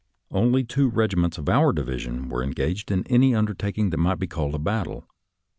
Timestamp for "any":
3.05-3.35